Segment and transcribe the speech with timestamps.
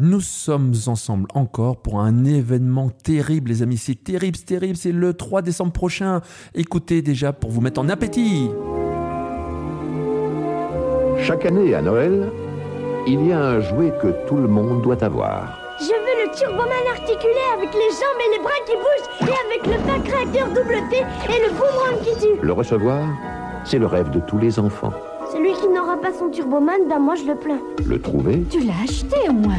[0.00, 3.78] Nous sommes ensemble encore pour un événement terrible, les amis.
[3.78, 4.76] C'est terrible, c'est terrible.
[4.76, 6.20] C'est le 3 décembre prochain.
[6.54, 8.48] Écoutez déjà pour vous mettre en appétit.
[11.20, 12.30] Chaque année à Noël,
[13.08, 15.58] il y a un jouet que tout le monde doit avoir.
[15.80, 19.66] Je veux le Turboman articulé avec les jambes et les bras qui bougent et avec
[19.66, 22.40] le pack double T et le boomerang qui tue.
[22.40, 23.04] Le recevoir,
[23.64, 24.92] c'est le rêve de tous les enfants.
[25.78, 27.60] N'aura pas son Turboman, ben moi je le plains.
[27.86, 29.54] Le trouver, Tu l'as acheté au moins.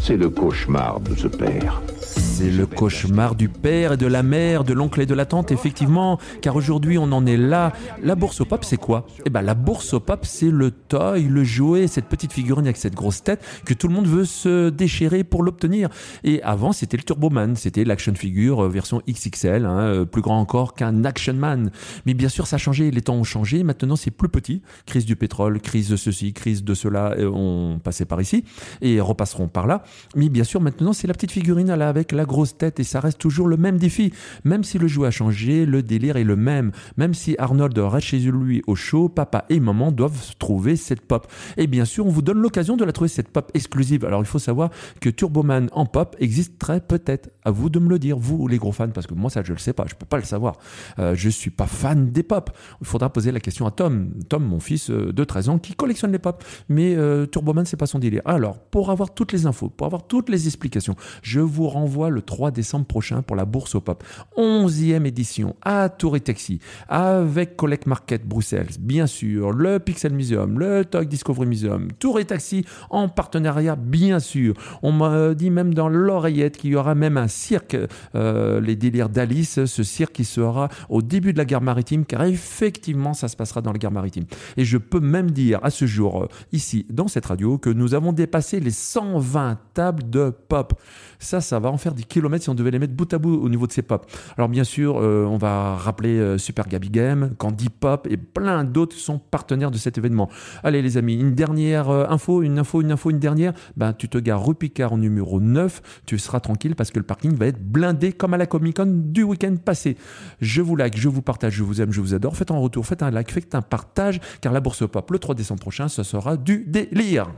[0.00, 1.82] c'est le cauchemar de ce père.
[2.04, 5.52] C'est le cauchemar du père et de la mère, de l'oncle et de la tante,
[5.52, 7.72] effectivement, car aujourd'hui on en est là.
[8.02, 9.06] La bourse au pop, c'est quoi?
[9.24, 12.76] Eh ben la bourse au pop, c'est le toy, le jouet, cette petite figurine avec
[12.76, 15.88] cette grosse tête que tout le monde veut se déchirer pour l'obtenir.
[16.24, 20.40] Et avant, c'était le Turboman, c'était l'action figure euh, version XXL, hein, euh, plus grand
[20.40, 21.70] encore qu'un Action Man.
[22.04, 23.62] Mais bien sûr, ça a changé, les temps ont changé.
[23.62, 24.60] Maintenant, c'est plus petit.
[24.86, 28.44] Crise du pétrole, crise de ceci, crise de cela, on passait par ici
[28.82, 29.84] et repasseront par là.
[30.16, 33.00] Mais bien sûr, maintenant, c'est la petite figurine là avec la grosse tête et ça
[33.00, 34.12] reste toujours le même défi.
[34.44, 36.72] Même si le jouet a changé, le délire est le même.
[36.96, 41.30] Même si Arnold reste chez lui au show, papa et maman doivent trouver cette pop.
[41.56, 44.04] Et bien sûr, on vous donne l'occasion de la trouver cette pop exclusive.
[44.04, 47.30] Alors, il faut savoir que Turboman en pop existe très peut-être.
[47.44, 49.52] À vous de me le dire, vous les gros fans, parce que moi, ça, je
[49.52, 49.84] le sais pas.
[49.86, 50.56] Je peux pas le savoir.
[50.98, 52.50] Euh, je suis pas fan des pop.
[52.80, 54.10] Il faudra poser la question à Tom.
[54.28, 56.42] Tom, mon fils euh, de 13 ans, qui collectionne les pop.
[56.68, 58.22] Mais euh, Turboman, c'est pas son délire.
[58.24, 62.22] Alors, pour avoir toutes les infos, pour avoir toutes les explications, je vous renvoie le
[62.22, 64.02] 3 décembre prochain pour la bourse au pop.
[64.38, 70.58] 11e édition à Tour et Taxi, avec Collect Market Bruxelles, bien sûr, le Pixel Museum,
[70.58, 74.54] le Toy Discovery Museum, Tour et Taxi en partenariat, bien sûr.
[74.82, 77.76] On m'a dit même dans l'oreillette qu'il y aura même un cirque,
[78.14, 82.22] euh, les délires d'Alice, ce cirque qui sera au début de la gare maritime, car
[82.24, 84.24] effectivement, ça se passera dans la gare maritime.
[84.56, 87.92] Et je peux même dire à ce jour, euh, ici, dans cette radio, que nous
[87.92, 90.80] avons dépassé les 120 tables de pop.
[91.18, 93.48] Ça, ça va faire des kilomètres si on devait les mettre bout à bout au
[93.48, 94.06] niveau de ces pop.
[94.36, 98.64] Alors bien sûr, euh, on va rappeler euh, Super Gabi Game, Candy Pop et plein
[98.64, 100.28] d'autres sont partenaires de cet événement.
[100.62, 103.52] Allez les amis, une dernière euh, info, une info, une info, une dernière.
[103.76, 107.34] Ben, tu te gares rue Picard numéro 9, tu seras tranquille parce que le parking
[107.36, 109.96] va être blindé comme à la Comic Con du week-end passé.
[110.40, 112.36] Je vous like, je vous partage, je vous aime, je vous adore.
[112.36, 115.34] Faites un retour, faites un like, faites un partage car la bourse pop le 3
[115.34, 117.28] décembre prochain, ce sera du délire.